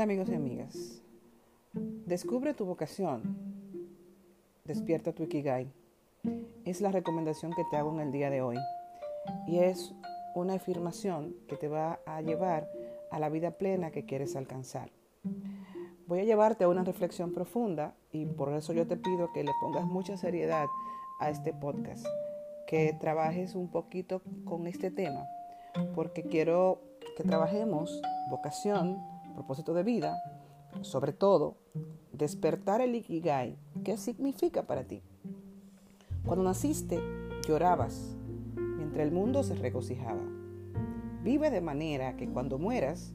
[0.00, 1.02] Amigos y amigas.
[1.74, 3.36] Descubre tu vocación.
[4.64, 5.70] Despierta tu Ikigai.
[6.64, 8.56] Es la recomendación que te hago en el día de hoy.
[9.46, 9.92] Y es
[10.34, 12.66] una afirmación que te va a llevar
[13.10, 14.90] a la vida plena que quieres alcanzar.
[16.06, 19.52] Voy a llevarte a una reflexión profunda y por eso yo te pido que le
[19.60, 20.66] pongas mucha seriedad
[21.20, 22.06] a este podcast,
[22.66, 25.26] que trabajes un poquito con este tema,
[25.94, 26.80] porque quiero
[27.18, 28.96] que trabajemos vocación,
[29.34, 30.22] propósito de vida,
[30.82, 31.56] sobre todo,
[32.12, 33.56] despertar el Ikigai.
[33.84, 35.02] ¿Qué significa para ti?
[36.24, 37.00] Cuando naciste,
[37.48, 38.16] llorabas,
[38.76, 40.22] mientras el mundo se regocijaba.
[41.22, 43.12] Vive de manera que cuando mueras,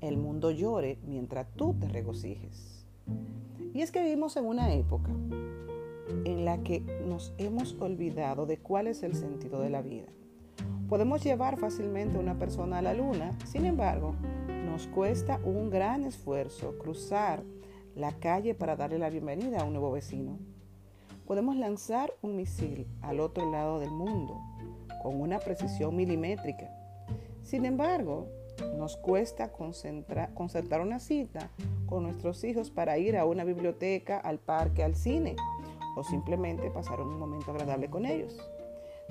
[0.00, 2.86] el mundo llore mientras tú te regocijes.
[3.72, 5.10] Y es que vivimos en una época
[6.24, 10.06] en la que nos hemos olvidado de cuál es el sentido de la vida.
[10.88, 14.14] Podemos llevar fácilmente a una persona a la luna, sin embargo,
[14.74, 17.44] nos cuesta un gran esfuerzo cruzar
[17.94, 20.36] la calle para darle la bienvenida a un nuevo vecino.
[21.28, 24.40] Podemos lanzar un misil al otro lado del mundo
[25.00, 26.68] con una precisión milimétrica.
[27.44, 28.26] Sin embargo,
[28.76, 31.50] nos cuesta concertar una cita
[31.86, 35.36] con nuestros hijos para ir a una biblioteca, al parque, al cine
[35.94, 38.36] o simplemente pasar un momento agradable con ellos.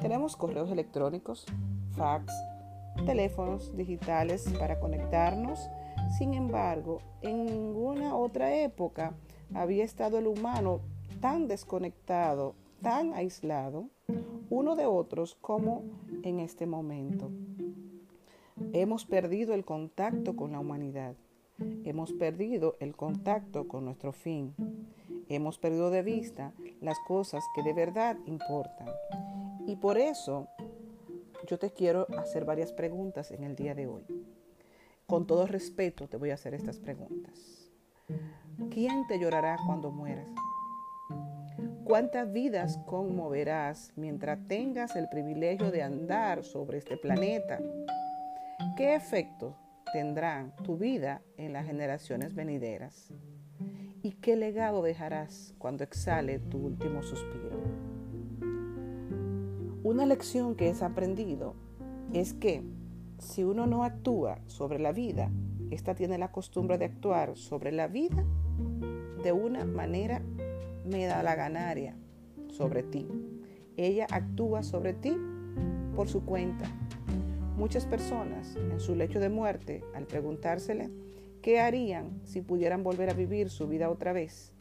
[0.02, 1.46] Tenemos correos electrónicos,
[1.96, 2.34] fax,
[3.06, 5.70] teléfonos digitales para conectarnos.
[6.18, 9.14] Sin embargo, en ninguna otra época
[9.54, 10.82] había estado el humano
[11.22, 13.90] tan desconectado, tan aislado
[14.50, 15.84] uno de otros como
[16.24, 17.32] en este momento.
[18.72, 21.16] Hemos perdido el contacto con la humanidad.
[21.86, 24.54] Hemos perdido el contacto con nuestro fin.
[25.30, 28.88] Hemos perdido de vista las cosas que de verdad importan.
[29.66, 30.48] Y por eso
[31.46, 34.06] yo te quiero hacer varias preguntas en el día de hoy.
[35.06, 37.72] Con todo respeto te voy a hacer estas preguntas.
[38.70, 40.28] ¿Quién te llorará cuando mueras?
[41.84, 47.60] ¿Cuántas vidas conmoverás mientras tengas el privilegio de andar sobre este planeta?
[48.78, 49.58] ¿Qué efecto
[49.92, 53.12] tendrá tu vida en las generaciones venideras?
[54.02, 57.63] ¿Y qué legado dejarás cuando exhale tu último suspiro?
[59.84, 61.56] Una lección que he aprendido
[62.14, 62.64] es que
[63.20, 65.30] si uno no actúa sobre la vida,
[65.72, 68.24] esta tiene la costumbre de actuar sobre la vida
[69.24, 70.22] de una manera
[70.86, 71.98] me da la ganaria
[72.48, 73.06] sobre ti.
[73.76, 75.18] Ella actúa sobre ti
[75.98, 76.66] por su cuenta.
[77.58, 80.92] Muchas personas en su lecho de muerte, al preguntársele
[81.42, 84.54] qué harían si pudieran volver a vivir su vida otra vez,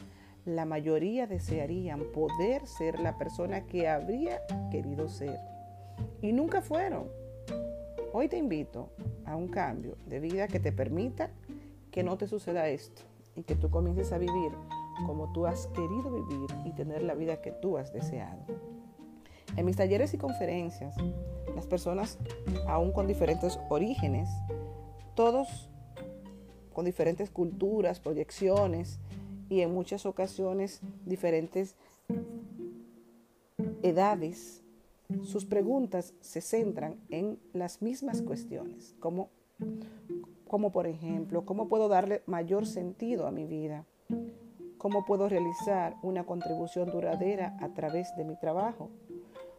[0.45, 5.39] la mayoría desearían poder ser la persona que habría querido ser.
[6.21, 7.09] Y nunca fueron.
[8.13, 8.91] Hoy te invito
[9.25, 11.31] a un cambio de vida que te permita
[11.91, 13.03] que no te suceda esto
[13.37, 14.53] y que tú comiences a vivir
[15.07, 18.45] como tú has querido vivir y tener la vida que tú has deseado.
[19.57, 20.95] En mis talleres y conferencias,
[21.55, 22.19] las personas,
[22.67, 24.29] aún con diferentes orígenes,
[25.15, 25.71] todos
[26.73, 28.99] con diferentes culturas, proyecciones,
[29.53, 31.77] y en muchas ocasiones diferentes
[33.83, 34.63] edades,
[35.25, 39.29] sus preguntas se centran en las mismas cuestiones, como,
[40.49, 43.85] como por ejemplo, ¿cómo puedo darle mayor sentido a mi vida?
[44.79, 48.89] ¿Cómo puedo realizar una contribución duradera a través de mi trabajo?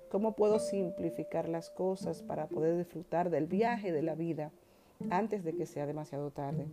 [0.10, 4.52] ¿Cómo puedo simplificar las cosas para poder disfrutar del viaje de la vida
[5.12, 6.66] antes de que sea demasiado tarde?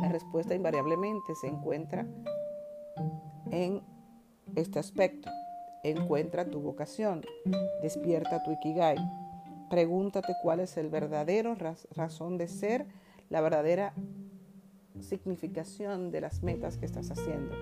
[0.00, 2.06] La respuesta invariablemente se encuentra
[3.50, 3.82] en
[4.54, 5.30] este aspecto.
[5.84, 7.22] Encuentra tu vocación,
[7.82, 8.96] despierta tu ikigai,
[9.70, 11.56] pregúntate cuál es el verdadero
[11.94, 12.86] razón de ser,
[13.30, 13.92] la verdadera
[15.00, 17.54] significación de las metas que estás haciendo.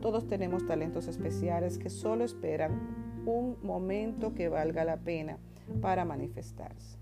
[0.00, 5.38] Todos tenemos talentos especiales que solo esperan un momento que valga la pena
[5.80, 6.98] para manifestarse.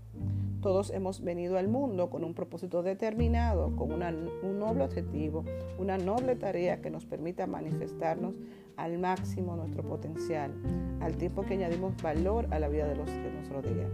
[0.61, 5.45] Todos hemos venido al mundo con un propósito determinado, con un noble objetivo,
[5.77, 8.35] una noble tarea que nos permita manifestarnos
[8.75, 10.51] al máximo nuestro potencial,
[10.99, 13.89] al tiempo que añadimos valor a la vida de los que nos rodean.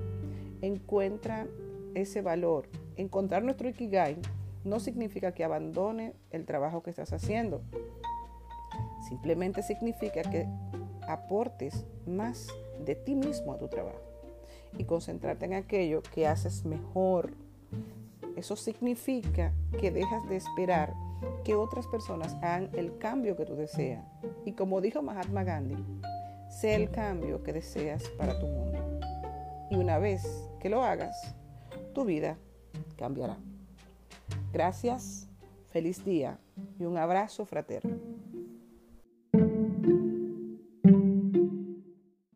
[0.61, 1.45] Encuentra
[1.93, 2.67] ese valor.
[2.95, 4.17] Encontrar nuestro Ikigai
[4.63, 7.61] no significa que abandone el trabajo que estás haciendo.
[9.07, 10.47] Simplemente significa que
[11.07, 12.47] aportes más
[12.83, 14.14] de ti mismo a tu trabajo
[14.77, 17.33] y concentrarte en aquello que haces mejor.
[18.35, 20.93] Eso significa que dejas de esperar
[21.43, 24.03] que otras personas hagan el cambio que tú deseas.
[24.45, 25.83] Y como dijo Mahatma Gandhi,
[26.49, 28.99] sé el cambio que deseas para tu mundo.
[29.71, 31.35] Y una vez que lo hagas,
[31.93, 32.37] tu vida
[32.97, 33.37] cambiará.
[34.51, 35.25] Gracias
[35.75, 36.39] Feliz día
[36.79, 37.97] y un abrazo fraterno.